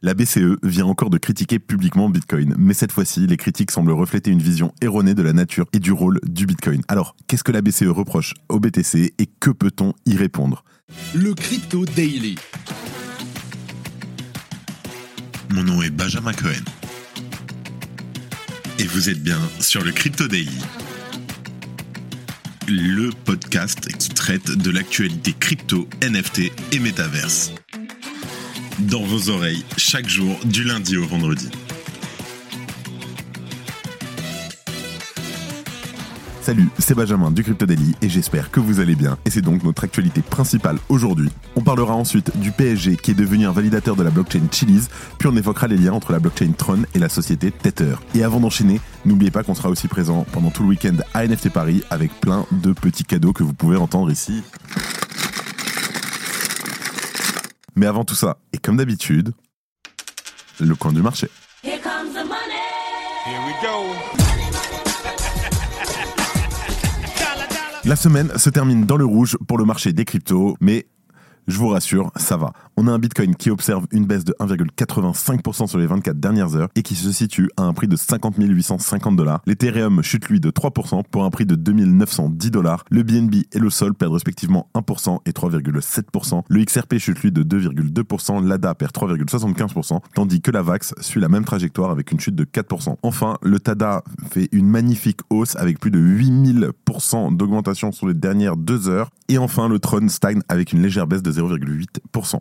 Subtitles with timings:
[0.00, 4.30] La BCE vient encore de critiquer publiquement Bitcoin, mais cette fois-ci, les critiques semblent refléter
[4.30, 6.82] une vision erronée de la nature et du rôle du Bitcoin.
[6.86, 10.64] Alors, qu'est-ce que la BCE reproche au BTC et que peut-on y répondre?
[11.14, 12.36] Le Crypto Daily.
[15.52, 16.64] Mon nom est Benjamin Cohen.
[18.78, 20.60] Et vous êtes bien sur le Crypto Daily.
[22.68, 27.52] Le podcast qui traite de l'actualité crypto, NFT et métaverse
[28.80, 31.48] dans vos oreilles chaque jour du lundi au vendredi.
[36.40, 39.18] Salut, c'est Benjamin du Crypto Daily et j'espère que vous allez bien.
[39.26, 41.28] Et c'est donc notre actualité principale aujourd'hui.
[41.56, 44.88] On parlera ensuite du PSG qui est devenu un validateur de la blockchain Chiliz,
[45.18, 47.96] puis on évoquera les liens entre la blockchain Tron et la société Tether.
[48.14, 51.50] Et avant d'enchaîner, n'oubliez pas qu'on sera aussi présent pendant tout le week-end à NFT
[51.52, 54.42] Paris avec plein de petits cadeaux que vous pouvez entendre ici.
[57.78, 59.32] Mais avant tout ça, et comme d'habitude,
[60.58, 61.28] le coin du marché.
[61.62, 62.58] Here comes the money.
[63.24, 63.68] Here we go.
[67.84, 70.88] La semaine se termine dans le rouge pour le marché des cryptos, mais
[71.48, 72.52] je vous rassure, ça va.
[72.76, 76.68] On a un Bitcoin qui observe une baisse de 1,85% sur les 24 dernières heures
[76.76, 79.40] et qui se situe à un prix de 50 850 dollars.
[79.46, 82.84] L'Ethereum chute lui de 3% pour un prix de 2910 dollars.
[82.90, 86.42] Le BNB et le Sol perdent respectivement 1% et 3,7%.
[86.48, 88.46] Le XRP chute lui de 2,2%.
[88.46, 92.44] L'ADA perd 3,75%, tandis que la VAX suit la même trajectoire avec une chute de
[92.44, 92.96] 4%.
[93.02, 98.56] Enfin, le TADA fait une magnifique hausse avec plus de 8000% d'augmentation sur les dernières
[98.56, 99.10] deux heures.
[99.28, 102.40] Et enfin, le Tron stagne avec une légère baisse de 0,8%.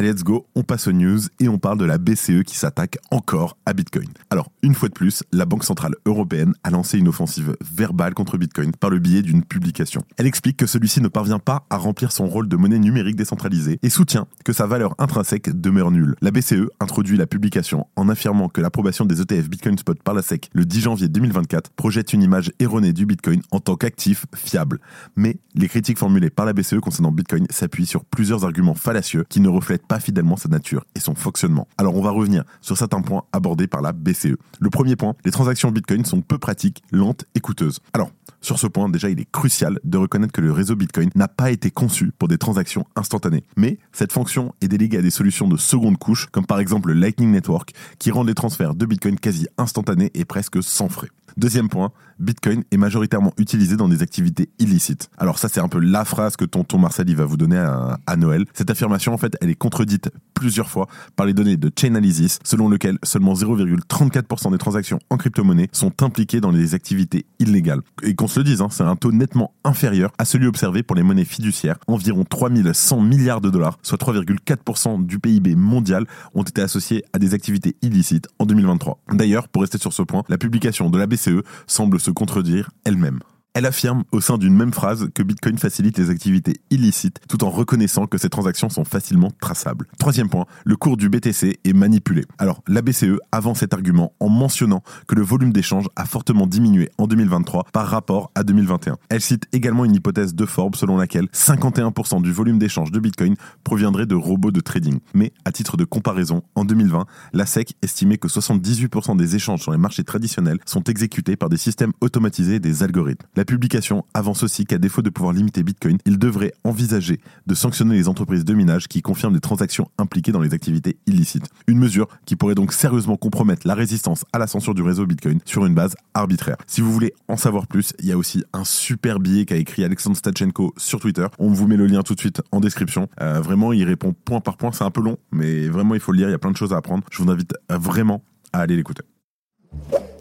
[0.00, 3.56] Let's go, on passe aux news et on parle de la BCE qui s'attaque encore
[3.66, 4.06] à Bitcoin.
[4.30, 8.38] Alors, une fois de plus, la Banque Centrale Européenne a lancé une offensive verbale contre
[8.38, 10.02] Bitcoin par le biais d'une publication.
[10.16, 13.80] Elle explique que celui-ci ne parvient pas à remplir son rôle de monnaie numérique décentralisée
[13.82, 16.14] et soutient que sa valeur intrinsèque demeure nulle.
[16.22, 20.22] La BCE introduit la publication en affirmant que l'approbation des ETF Bitcoin Spot par la
[20.22, 24.78] SEC le 10 janvier 2024 projette une image erronée du Bitcoin en tant qu'actif fiable.
[25.16, 29.40] Mais les critiques formulées par la BCE concernant Bitcoin s'appuient sur plusieurs arguments fallacieux qui
[29.40, 31.66] ne reflètent pas fidèlement sa nature et son fonctionnement.
[31.78, 34.36] Alors on va revenir sur certains points abordés par la BCE.
[34.60, 37.80] Le premier point, les transactions Bitcoin sont peu pratiques, lentes et coûteuses.
[37.92, 38.10] Alors,
[38.40, 41.50] sur ce point, déjà, il est crucial de reconnaître que le réseau Bitcoin n'a pas
[41.50, 43.42] été conçu pour des transactions instantanées.
[43.56, 46.94] Mais cette fonction est déléguée à des solutions de seconde couche, comme par exemple le
[46.94, 51.08] Lightning Network, qui rend les transferts de Bitcoin quasi instantanés et presque sans frais.
[51.38, 55.08] Deuxième point, Bitcoin est majoritairement utilisé dans des activités illicites.
[55.18, 58.44] Alors ça, c'est un peu la phrase que tonton Marsali va vous donner à, Noël.
[58.54, 62.68] Cette affirmation, en fait, elle est contredite plusieurs fois par les données de Chainalysis, selon
[62.68, 67.82] lequel seulement 0,34% des transactions en crypto-monnaie sont impliquées dans des activités illégales.
[68.02, 70.96] Et qu'on se le dise, hein, c'est un taux nettement inférieur à celui observé pour
[70.96, 71.78] les monnaies fiduciaires.
[71.86, 76.04] Environ 3100 milliards de dollars, soit 3,4% du PIB mondial,
[76.34, 78.98] ont été associés à des activités illicites en 2023.
[79.12, 81.27] D'ailleurs, pour rester sur ce point, la publication de la BCE
[81.66, 83.20] semble se contredire elle-même.
[83.54, 87.50] Elle affirme au sein d'une même phrase que Bitcoin facilite les activités illicites tout en
[87.50, 89.86] reconnaissant que ces transactions sont facilement traçables.
[89.98, 92.24] Troisième point, le cours du BTC est manipulé.
[92.38, 96.90] Alors, la BCE avance cet argument en mentionnant que le volume d'échange a fortement diminué
[96.98, 98.96] en 2023 par rapport à 2021.
[99.08, 103.34] Elle cite également une hypothèse de Forbes selon laquelle 51% du volume d'échange de Bitcoin
[103.64, 105.00] proviendrait de robots de trading.
[105.14, 109.72] Mais, à titre de comparaison, en 2020, la SEC estimait que 78% des échanges sur
[109.72, 113.26] les marchés traditionnels sont exécutés par des systèmes automatisés et des algorithmes.
[113.38, 117.94] La publication avance aussi qu'à défaut de pouvoir limiter Bitcoin, il devrait envisager de sanctionner
[117.94, 121.48] les entreprises de minage qui confirment des transactions impliquées dans les activités illicites.
[121.68, 125.38] Une mesure qui pourrait donc sérieusement compromettre la résistance à la censure du réseau Bitcoin
[125.44, 126.56] sur une base arbitraire.
[126.66, 129.84] Si vous voulez en savoir plus, il y a aussi un super billet qu'a écrit
[129.84, 131.28] Alexandre Stachenko sur Twitter.
[131.38, 133.08] On vous met le lien tout de suite en description.
[133.20, 134.72] Euh, vraiment, il répond point par point.
[134.72, 136.28] C'est un peu long, mais vraiment, il faut le lire.
[136.28, 137.04] Il y a plein de choses à apprendre.
[137.12, 139.04] Je vous invite vraiment à aller l'écouter.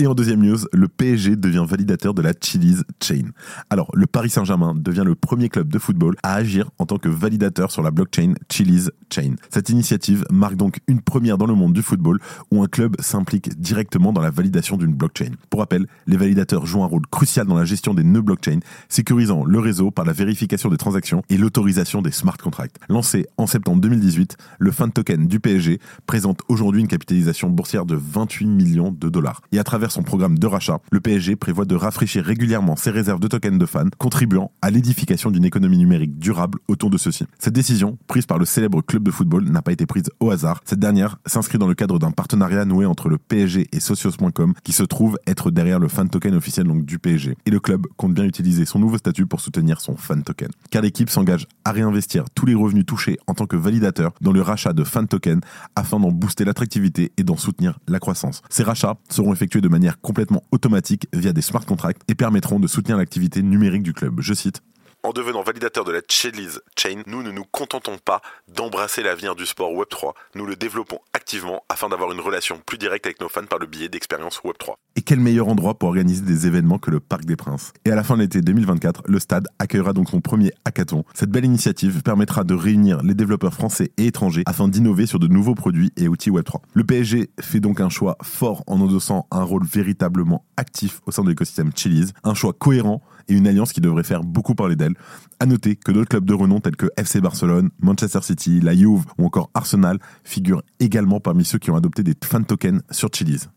[0.00, 3.32] Et en deuxième news, le PSG devient validateur de la Chili's Chain.
[3.68, 7.08] Alors, le Paris Saint-Germain devient le premier club de football à agir en tant que
[7.08, 9.34] validateur sur la blockchain Chili's Chain.
[9.50, 12.20] Cette initiative marque donc une première dans le monde du football
[12.52, 15.32] où un club s'implique directement dans la validation d'une blockchain.
[15.50, 19.44] Pour rappel, les validateurs jouent un rôle crucial dans la gestion des nœuds blockchain, sécurisant
[19.44, 22.76] le réseau par la vérification des transactions et l'autorisation des smart contracts.
[22.88, 27.96] Lancé en septembre 2018, le fan token du PSG présente aujourd'hui une capitalisation boursière de
[27.96, 29.42] 28 millions de dollars.
[29.50, 33.20] Et à travers son programme de rachat, le PSG prévoit de rafraîchir régulièrement ses réserves
[33.20, 37.24] de tokens de fans, contribuant à l'édification d'une économie numérique durable autour de ceux-ci.
[37.38, 40.60] Cette décision, prise par le célèbre club de football, n'a pas été prise au hasard.
[40.64, 44.72] Cette dernière s'inscrit dans le cadre d'un partenariat noué entre le PSG et Socios.com, qui
[44.72, 47.36] se trouve être derrière le fan token officiel du PSG.
[47.46, 50.48] Et le club compte bien utiliser son nouveau statut pour soutenir son fan token.
[50.70, 54.42] Car l'équipe s'engage à réinvestir tous les revenus touchés en tant que validateur dans le
[54.42, 55.40] rachat de fan tokens
[55.76, 58.42] afin d'en booster l'attractivité et d'en soutenir la croissance.
[58.50, 62.66] Ces rachats seront effectués de manière complètement automatique via des smart contracts et permettront de
[62.66, 64.20] soutenir l'activité numérique du club.
[64.20, 64.62] Je cite
[65.04, 69.46] en devenant validateur de la Chili's Chain, nous ne nous contentons pas d'embrasser l'avenir du
[69.46, 73.46] sport Web3, nous le développons activement afin d'avoir une relation plus directe avec nos fans
[73.46, 74.74] par le biais d'expériences Web3.
[74.96, 77.72] Et quel meilleur endroit pour organiser des événements que le Parc des Princes?
[77.84, 81.04] Et à la fin de l'été 2024, le stade accueillera donc son premier hackathon.
[81.14, 85.28] Cette belle initiative permettra de réunir les développeurs français et étrangers afin d'innover sur de
[85.28, 86.60] nouveaux produits et outils Web3.
[86.74, 91.22] Le PSG fait donc un choix fort en endossant un rôle véritablement actif au sein
[91.22, 94.94] de l'écosystème Chili's, un choix cohérent et une alliance qui devrait faire beaucoup parler d'elle.
[95.40, 99.04] À noter que d'autres clubs de renom tels que FC Barcelone, Manchester City, la Juve
[99.18, 103.48] ou encore Arsenal figurent également parmi ceux qui ont adopté des fan tokens sur Chili's.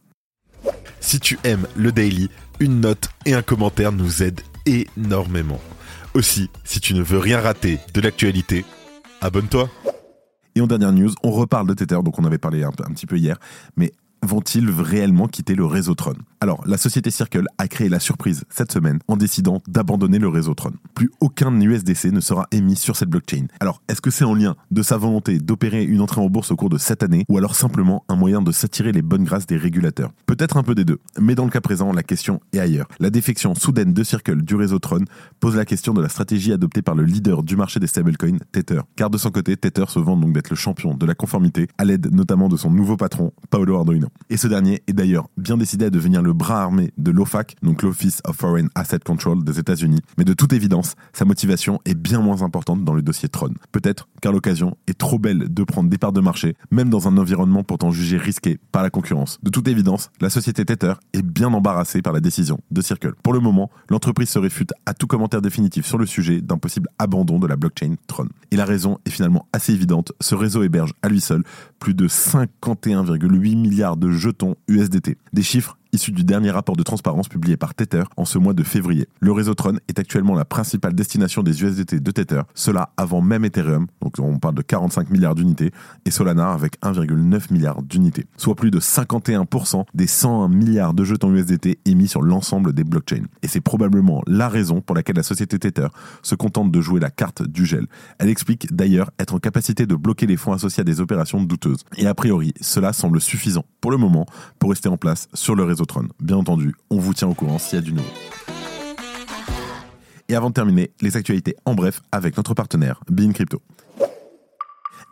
[1.00, 2.30] Si tu aimes le daily,
[2.60, 5.60] une note et un commentaire nous aident énormément.
[6.14, 8.66] Aussi, si tu ne veux rien rater de l'actualité,
[9.22, 9.70] abonne-toi.
[10.56, 13.08] Et en dernière news, on reparle de Tether, donc on avait parlé un, un petit
[13.08, 13.38] peu hier,
[13.78, 16.16] mais vont-ils réellement quitter le réseau Tron?
[16.44, 20.56] Alors, la société Circle a créé la surprise cette semaine en décidant d'abandonner le réseau
[20.56, 20.72] Tron.
[20.96, 23.46] Plus aucun USDC ne sera émis sur cette blockchain.
[23.60, 26.56] Alors, est-ce que c'est en lien de sa volonté d'opérer une entrée en bourse au
[26.56, 29.56] cours de cette année ou alors simplement un moyen de s'attirer les bonnes grâces des
[29.56, 30.14] régulateurs?
[30.26, 32.88] Peut-être un peu des deux, mais dans le cas présent, la question est ailleurs.
[33.00, 35.06] La défection soudaine de Circle du réseau Tron
[35.40, 38.82] pose la question de la stratégie adoptée par le leader du marché des stablecoins, Tether.
[38.96, 41.86] Car de son côté, Tether se vante donc d'être le champion de la conformité à
[41.86, 44.08] l'aide notamment de son nouveau patron, Paolo Arduino.
[44.32, 47.84] Et ce dernier est d'ailleurs bien décidé à devenir le bras armé de l'OFAC, donc
[47.84, 50.02] l'Office of Foreign Asset Control des États-Unis.
[50.18, 53.54] Mais de toute évidence, sa motivation est bien moins importante dans le dossier Tron.
[53.72, 57.18] Peut-être car l'occasion est trop belle de prendre des parts de marché, même dans un
[57.18, 59.40] environnement pourtant jugé risqué par la concurrence.
[59.44, 63.14] De toute évidence, la société Tether est bien embarrassée par la décision de Circle.
[63.24, 66.90] Pour le moment, l'entreprise se réfute à tout commentaire définitif sur le sujet d'un possible
[67.00, 68.28] abandon de la blockchain Tron.
[68.52, 71.44] Et la raison est finalement assez évidente, ce réseau héberge à lui seul
[71.80, 75.18] plus de 51,8 milliards de jetons USDT.
[75.34, 78.64] Des chiffres issus du dernier rapport de transparence publié par Tether en ce mois de
[78.64, 79.08] février.
[79.20, 83.46] Le réseau Tron est actuellement la principale destination des USDT de Tether, cela avant même
[83.46, 85.72] Ethereum, donc on parle de 45 milliards d'unités,
[86.06, 91.34] et Solana avec 1,9 milliard d'unités, soit plus de 51% des 101 milliards de jetons
[91.34, 93.26] USDT émis sur l'ensemble des blockchains.
[93.42, 95.88] Et c'est probablement la raison pour laquelle la société Tether
[96.22, 97.88] se contente de jouer la carte du gel.
[98.20, 101.84] Elle explique d'ailleurs être en capacité de bloquer les fonds associés à des opérations douteuses.
[101.98, 104.26] Et a priori, cela semble suffisant pour le moment
[104.60, 105.81] pour rester en place sur le réseau
[106.20, 108.10] Bien entendu, on vous tient au courant s'il y a du nouveau.
[110.30, 113.62] Et avant de terminer, les actualités en bref avec notre partenaire, Bean Crypto.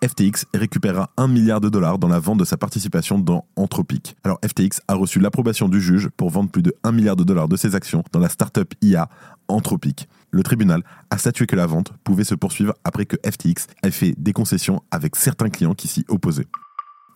[0.01, 4.15] FTX récupérera 1 milliard de dollars dans la vente de sa participation dans Anthropic.
[4.23, 7.49] Alors FTX a reçu l'approbation du juge pour vendre plus de 1 milliard de dollars
[7.49, 9.09] de ses actions dans la startup IA
[9.49, 10.07] Anthropic.
[10.31, 14.15] Le tribunal a statué que la vente pouvait se poursuivre après que FTX ait fait
[14.17, 16.47] des concessions avec certains clients qui s'y opposaient.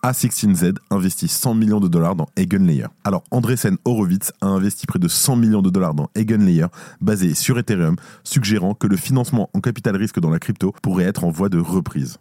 [0.04, 2.88] A16Z investit 100 millions de dollars dans Eigenlayer.
[3.04, 6.66] Alors Andresen Horowitz a investi près de 100 millions de dollars dans Eigenlayer
[7.00, 11.24] basé sur Ethereum, suggérant que le financement en capital risque dans la crypto pourrait être
[11.24, 12.18] en voie de reprise.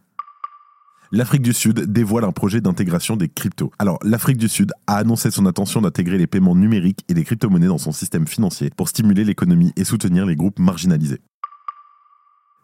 [1.11, 3.73] L'Afrique du Sud dévoile un projet d'intégration des cryptos.
[3.77, 7.67] Alors, l'Afrique du Sud a annoncé son intention d'intégrer les paiements numériques et les crypto-monnaies
[7.67, 11.19] dans son système financier pour stimuler l'économie et soutenir les groupes marginalisés.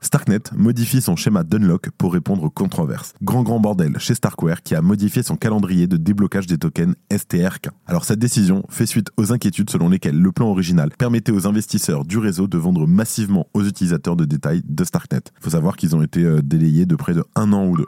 [0.01, 3.13] Starknet modifie son schéma d'unlock pour répondre aux controverses.
[3.21, 7.69] Grand grand bordel chez Starkware qui a modifié son calendrier de déblocage des tokens STRK.
[7.85, 12.05] Alors cette décision fait suite aux inquiétudes selon lesquelles le plan original permettait aux investisseurs
[12.05, 15.21] du réseau de vendre massivement aux utilisateurs de détail de Starknet.
[15.41, 17.87] Faut savoir qu'ils ont été euh, délayés de près de un an ou deux.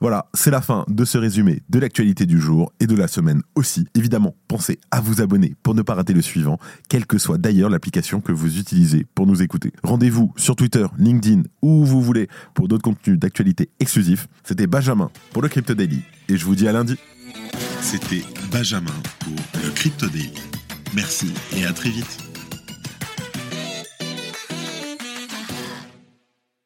[0.00, 3.42] Voilà, c'est la fin de ce résumé de l'actualité du jour et de la semaine
[3.56, 3.86] aussi.
[3.94, 7.68] Évidemment, pensez à vous abonner pour ne pas rater le suivant, quelle que soit d'ailleurs
[7.68, 9.72] l'application que vous utilisez pour nous écouter.
[9.82, 14.28] Rendez-vous sur Twitter, LinkedIn, où vous voulez pour d'autres contenus d'actualité exclusifs.
[14.44, 16.96] C'était Benjamin pour le Crypto Daily et je vous dis à lundi.
[17.80, 20.32] C'était Benjamin pour le Crypto Daily.
[20.94, 22.27] Merci et à très vite.